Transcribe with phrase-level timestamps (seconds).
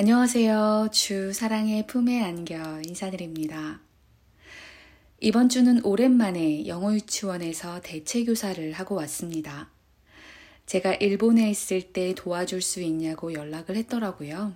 [0.00, 0.90] 안녕하세요.
[0.92, 3.80] 주 사랑의 품에 안겨 인사드립니다.
[5.18, 9.70] 이번 주는 오랜만에 영어 유치원에서 대체 교사를 하고 왔습니다.
[10.66, 14.52] 제가 일본에 있을 때 도와줄 수 있냐고 연락을 했더라고요.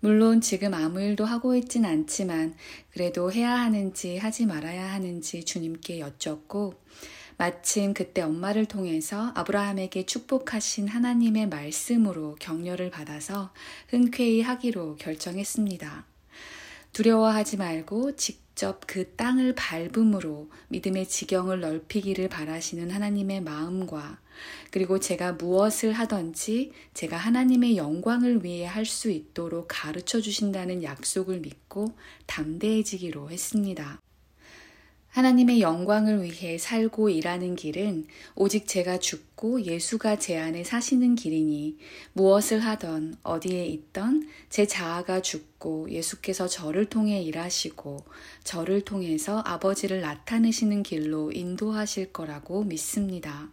[0.00, 2.56] 물론 지금 아무 일도 하고 있진 않지만
[2.90, 6.74] 그래도 해야 하는지 하지 말아야 하는지 주님께 여쭙고
[7.38, 13.52] 마침 그때 엄마를 통해서 아브라함에게 축복하신 하나님의 말씀으로 격려를 받아서
[13.88, 16.04] 흔쾌히 하기로 결정했습니다.
[16.92, 24.18] 두려워하지 말고 직접 그 땅을 밟음으로 믿음의 지경을 넓히기를 바라시는 하나님의 마음과
[24.72, 31.92] 그리고 제가 무엇을 하든지 제가 하나님의 영광을 위해 할 수 있도록 가르쳐 주신다는 약속을 믿고
[32.26, 34.00] 담대해지기로 했습니다.
[35.08, 41.78] 하나님의 영광을 위해 살고 일하는 길은 오직 제가 죽고 예수가 제 안에 사시는 길이니
[42.12, 48.04] 무엇을 하던 어디에 있던 제 자아가 죽고 예수께서 저를 통해 일하시고
[48.44, 53.48] 저를 통해서 아버지를 나타내시는 길로 인도하실 거라고 믿습니다.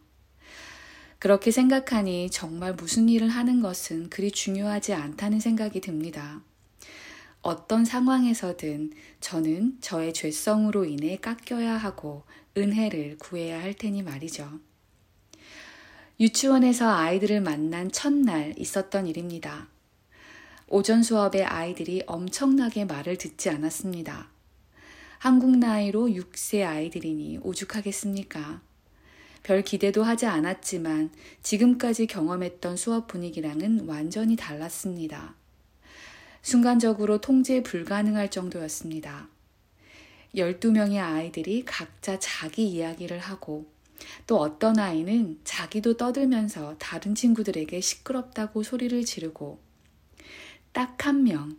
[1.20, 6.42] 그렇게 생각하니 정말 무슨 일을 하는 것은 그리 중요하지 않다는 생각이 듭니다.
[7.46, 12.24] 어떤 상황에서든 저는 저의 죄성으로 인해 깎여야 하고
[12.58, 14.60] 은혜를 구해야 할 테니 말이죠.
[16.20, 19.68] 유치원에서 아이들을 만난 첫날 있었던 일입니다.
[20.70, 24.28] 오전 수업에 아이들이 엄청나게 말을 듣지 않았습니다.
[25.20, 28.60] 한국 나이로 6세 아이들이니 오죽하겠습니까?
[29.44, 31.12] 별 기대도 하지 않았지만
[31.44, 35.36] 지금까지 경험했던 수업 분위기랑은 완전히 달랐습니다.
[36.46, 39.28] 순간적으로 통제 불가능할 정도였습니다.
[40.36, 43.66] 12명의 아이들이 각자 자기 이야기를 하고
[44.28, 49.60] 또 어떤 아이는 자기도 떠들면서 다른 친구들에게 시끄럽다고 소리를 지르고
[50.72, 51.58] 딱 한 명,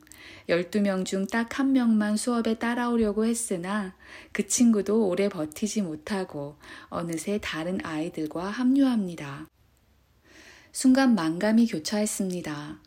[0.49, 3.97] 12명 중 딱 한 명만 수업에 따라오려고 했으나
[4.31, 6.59] 그 친구도 오래 버티지 못하고
[6.91, 9.49] 어느새 다른 아이들과 합류합니다.
[10.71, 12.87] 순간 만감이 교차했습니다.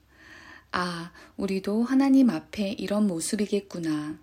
[0.72, 4.20] 아, 우리도 하나님 앞에 이런 모습이겠구나.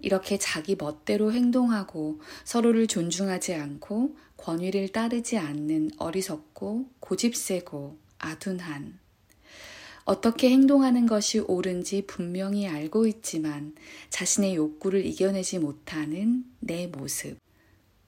[0.00, 8.98] 이렇게 자기 멋대로 행동하고 서로를 존중하지 않고 권위를 따르지 않는 어리석고 고집세고 아둔한.
[10.04, 13.74] 어떻게 행동하는 것이 옳은지 분명히 알고 있지만
[14.08, 17.38] 자신의 욕구를 이겨내지 못하는 내 모습.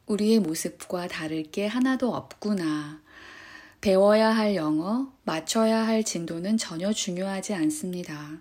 [0.07, 3.02] 우리의 모습과 다를 게 하나도 없구나.
[3.83, 8.41] 배워야 할 영어, 맞춰야 할 진도는 전혀 중요하지 않습니다.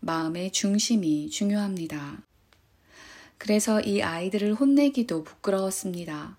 [0.00, 2.18] 마음의 중심이 중요합니다.
[3.38, 6.36] 그래서 이 아이들을 혼내기도 부끄러웠습니다.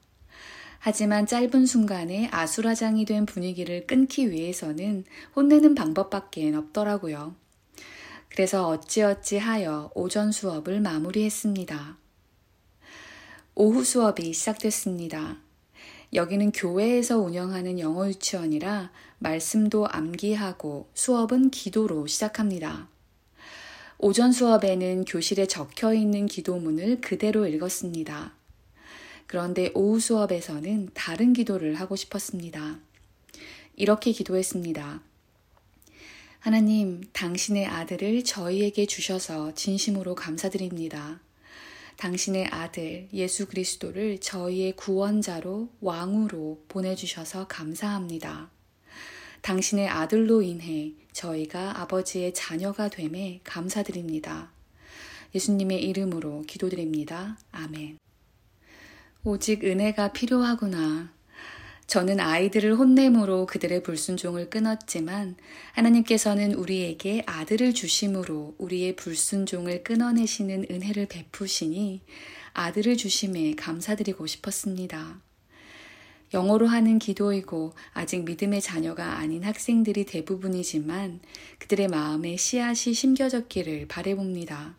[0.77, 5.05] 하지만 짧은 순간에 아수라장이 된 분위기를 끊기 위해서는
[5.35, 7.35] 혼내는 방법밖에 없더라고요.
[8.29, 11.97] 그래서 어찌어찌 하여 오전 수업을 마무리했습니다.
[13.55, 15.46] 오후 수업이 시작됐습니다.
[16.13, 22.87] 여기는 교회에서 운영하는 영어 유치원이라 말씀도 암기하고 수업은 기도로 시작합니다.
[23.97, 28.33] 오전 수업에는 교실에 적혀 있는 기도문을 그대로 읽었습니다.
[29.25, 32.79] 그런데 오후 수업에서는 다른 기도를 하고 싶었습니다.
[33.75, 35.01] 이렇게 기도했습니다.
[36.39, 41.19] 하나님, 당신의 아들을 저희에게 주셔서 진심으로 감사드립니다.
[41.97, 48.51] 당신의 아들 예수 그리스도를 저희의 구원자로 왕으로 보내주셔서 감사합니다.
[49.41, 54.51] 당신의 아들로 인해 저희가 아버지의 자녀가 됨에 감사드립니다.
[55.33, 57.39] 예수님의 이름으로 기도드립니다.
[57.51, 57.97] 아멘.
[59.23, 61.16] 오직 은혜가 필요하구나.
[61.87, 65.37] 저는 아이들을 혼내므로 그들의 불순종을 끊었지만
[65.71, 72.01] 하나님께서는 우리에게 아들을 주심으로 우리의 불순종을 끊어내시는 은혜를 베푸시니
[72.53, 75.21] 아들을 주심에 감사드리고 싶었습니다.
[76.33, 81.21] 영어로 하는 기도이고 아직 믿음의 자녀가 아닌 학생들이 대부분이지만
[81.59, 84.75] 그들의 마음에 씨앗이 심겨졌기를 바래봅니다.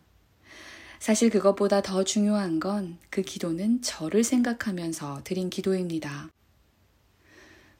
[0.99, 6.29] 사실 그것보다 더 중요한 건 그 기도는 저를 생각하면서 드린 기도입니다.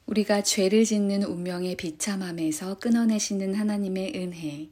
[0.10, 4.68] 우리가 죄를 짓는 운명의 비참함에서 끊어내시는 하나님의 은혜,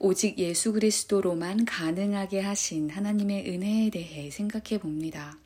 [0.00, 5.38] 오직 예수 그리스도로만 가능하게 하신 하나님의 은혜에 대해 생각해 봅니다.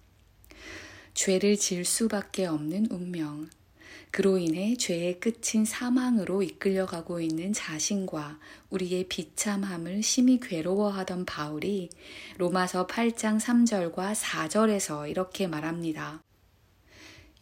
[1.12, 3.50] 죄를 질 수밖에 없는 운명,
[4.10, 8.38] 그로 인해 죄의 끝인 사망으로 이끌려가고 있는 자신과
[8.70, 11.90] 우리의 비참함을 심히 괴로워하던 바울이
[12.38, 16.22] 로마서 8장 3절과 4절에서 이렇게 말합니다.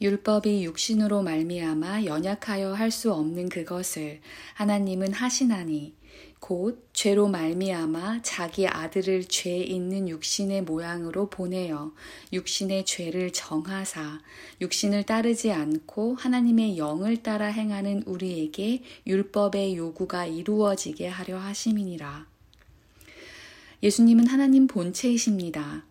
[0.02, 4.20] 율법이 육신으로 말미암아 연약하여 할 수 없는 그것을
[4.54, 5.94] 하나님은 하시나니
[6.40, 11.92] 곧 죄로 말미암아 자기 아들을 죄 있는 육신의 모양으로 보내어
[12.32, 14.20] 육신의 죄를 정하사
[14.60, 22.26] 육신을 따르지 않고 하나님의 영을 따라 행하는 우리에게 율법의 요구가 이루어지게 하려 하심이니라.
[23.84, 25.84] 예수님은 하나님 본체이십니다.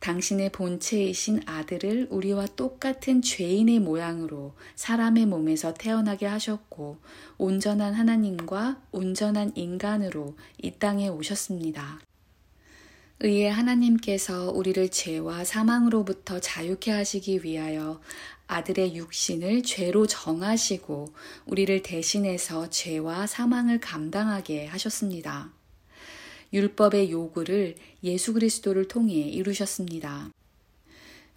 [0.00, 6.98] 당신의 본체이신 아들을 우리와 똑같은 죄인의 모양으로 사람의 몸에서 태어나게 하셨고
[7.36, 12.00] 온전한 하나님과 온전한 인간으로 이 땅에 오셨습니다.
[13.22, 18.00] 의에 하나님께서 우리를 죄와 사망으로부터 자유케 하시기 위하여
[18.46, 21.12] 아들의 육신을 죄로 정하시고
[21.44, 25.52] 우리를 대신해서 죄와 사망을 감당하게 하셨습니다.
[26.52, 30.30] 율법의 요구를 예수 그리스도를 통해 이루셨습니다.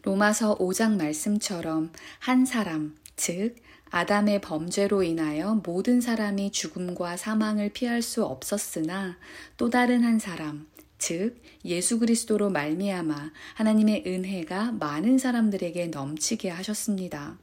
[0.04, 3.56] 로마서 5장 말씀처럼 한 사람, 즉,
[3.90, 9.18] 아담의 범죄로 인하여 모든 사람이 죽음과 사망을 피할 수 없었으나
[9.56, 10.66] 또 다른 한 사람,
[10.98, 17.38] 즉 예수 그리스도로 말미암아 하나님의 은혜가 많은 사람들에게 넘치게 하셨습니다.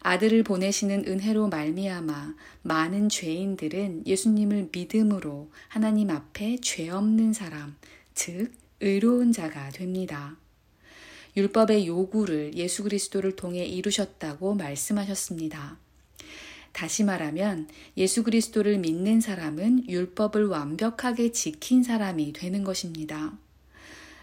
[0.00, 7.76] 아들을 보내시는 은혜로 말미암아 많은 죄인들은 예수님을 믿음으로 하나님 앞에 죄 없는 사람,
[8.14, 10.36] 즉 의로운 자가 됩니다.
[11.36, 15.76] 율법의 요구를 예수 그리스도를 통해 이루셨다고 말씀하셨습니다.
[16.72, 23.36] 다시 말하면 예수 그리스도를 믿는 사람은 율법을 완벽하게 지킨 사람이 되는 것입니다.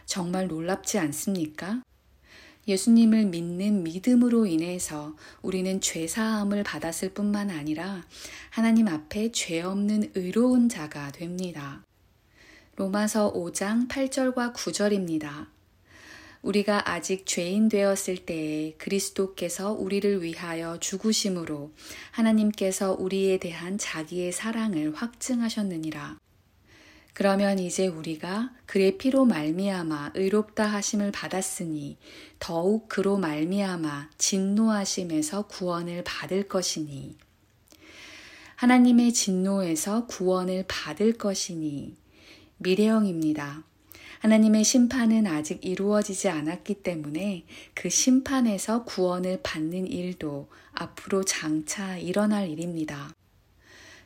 [0.06, 1.81] 정말 놀랍지 않습니까?
[2.67, 8.03] 예수님을 믿는 믿음으로 인해서 우리는 죄사함을 받았을 뿐만 아니라
[8.49, 11.83] 하나님 앞에 죄 없는 의로운 자가 됩니다.
[12.75, 15.47] 로마서 5장 8절과 9절입니다.
[16.41, 21.71] 우리가 아직 죄인 되었을 때에 그리스도께서 우리를 위하여 죽으심으로
[22.11, 26.17] 하나님께서 우리에 대한 자기의 사랑을 확증하셨느니라.
[27.17, 31.97] 그러면 이제 우리가 그의 피로 말미암아 의롭다 하심을 받았으니
[32.37, 37.17] 더욱 그로 말미암아 진노하심에서 구원을 받을 것이니
[38.57, 41.95] 하나님의 진노에서 구원을 받을 것이니
[42.57, 43.63] 미래형입니다.
[44.19, 53.15] 하나님의 심판은 아직 이루어지지 않았기 때문에 그 심판에서 구원을 받는 일도 앞으로 장차 일어날 일입니다.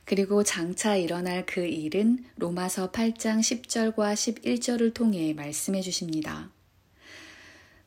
[0.05, 6.49] 그리고 장차 일어날 그 일은 로마서 8장 10절과 11절을 통해 말씀해 주십니다.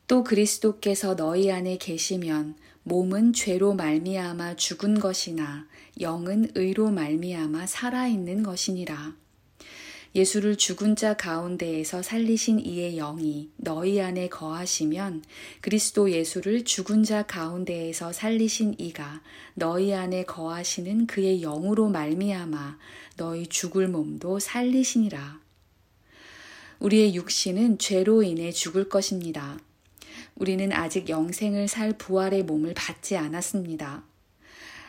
[0.07, 5.67] 또 그리스도께서 너희 안에 계시면 몸은 죄로 말미암아 죽은 것이나
[5.99, 9.15] 영은 의로 말미암아 살아 있는 것이니라.
[10.15, 15.25] 예수를 죽은 자 가운데에서 살리신 이의 영이 너희 안에 거하시면
[15.59, 19.21] 그리스도 예수를 죽은 자 가운데에서 살리신 이가
[19.55, 22.77] 너희 안에 거하시는 그의 영으로 말미암아
[23.17, 25.41] 너희 죽을 몸도 살리시니라.
[26.79, 29.59] 우리의 육신은 죄로 인해 죽을 것입니다.
[30.35, 34.14] 우리는 아직 영생을 살 부활의 몸을 받지 않았습니다.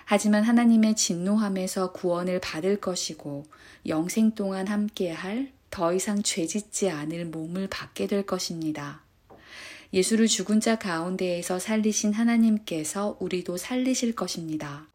[0.08, 3.44] 하지만 하나님의 진노함에서 구원을 받을 것이고
[3.88, 9.02] 영생 동안 함께할 더 이상 죄 짓지 않을 몸을 받게 될 것입니다.
[9.92, 14.86] 예수를 죽은 자 가운데에서 살리신 하나님께서 우리도 살리실 것입니다.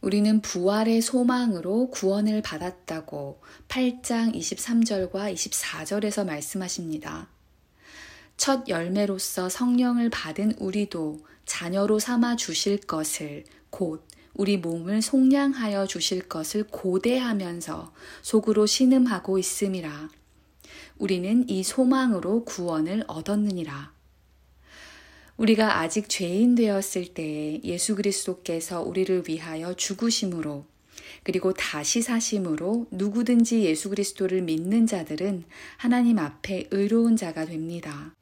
[0.00, 7.28] 우리는 부활의 소망으로 구원을 받았다고 8장 23절과 24절에서 말씀하십니다.
[8.36, 14.06] 첫 열매로서 성령을 받은 우리도 자녀로 삼아 주실 것을 곧
[14.40, 17.92] 우리 몸을 속량하여 주실 것을 고대하면서
[18.22, 20.08] 속으로 신음하고 있음이라.
[20.96, 23.92] 우리는 이 소망으로 구원을 얻었느니라.
[25.36, 30.64] 우리가 아직 죄인 되었을 때에 예수 그리스도께서 우리를 위하여 죽으심으로
[31.22, 35.44] 그리고 다시 사심으로 누구든지 예수 그리스도를 믿는 자들은
[35.76, 38.14] 하나님 앞에 의로운 자가 됩니다.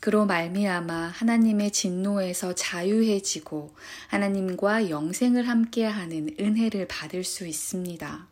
[0.00, 3.74] 그로 말미암아 하나님의 진노에서 자유해지고
[4.08, 8.28] 하나님과 영생을 함께하는 은혜를 받을 수 있습니다.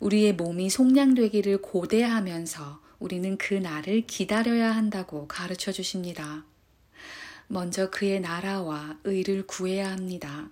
[0.00, 6.44] 우리의 몸이 속량되기를 고대하면서 우리는 그 날을 기다려야 한다고 가르쳐 주십니다.
[7.46, 10.48] 먼저 그의 나라와 의를 구해야 합니다.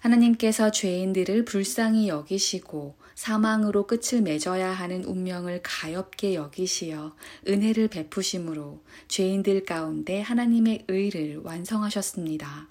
[0.00, 7.14] 하나님께서 죄인들을 불쌍히 여기시고 사망으로 끝을 맺어야 하는 운명을 가엽게 여기시어
[7.48, 12.68] 은혜를 베푸심으로 죄인들 가운데 하나님의 의를 완성하셨습니다.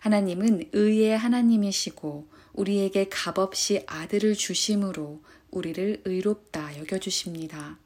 [0.00, 7.78] 하나님은 의의 하나님이시고 우리에게 값없이 아들을 주심으로 우리를 의롭다 여겨주십니다.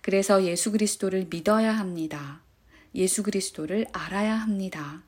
[0.00, 2.42] 그래서 예수 그리스도를 믿어야 합니다.
[2.94, 5.02] 예수 그리스도를 알아야 합니다.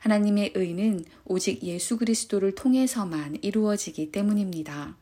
[0.00, 4.96] 하나님의 의는 오직 예수 그리스도를 통해서만 이루어지기 때문입니다.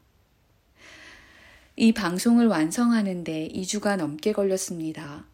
[1.77, 5.25] 이 방송을 완성하는데 2주가 넘게 걸렸습니다.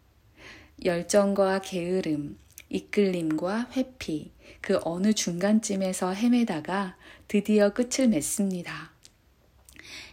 [0.84, 4.30] 열정과 게으름, 이끌림과 회피,
[4.60, 8.92] 그 어느 중간쯤에서 헤매다가 드디어 끝을 맺습니다.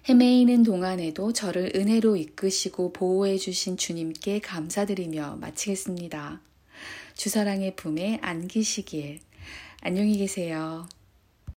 [0.08, 6.42] 헤매이는 동안에도 저를 은혜로 이끄시고 보호해 주신 주님께 감사드리며 마치겠습니다.
[7.16, 9.22] 주사랑의 품에 안기시길.
[9.82, 10.86] 안녕히 계세요.